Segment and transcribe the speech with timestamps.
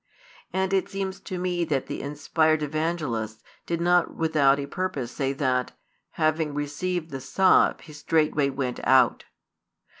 [0.51, 5.31] And it seems to me that the inspired Evangelist did not without a purpose say
[5.33, 5.73] that,
[6.13, 9.25] having received the sop, he straightway went out.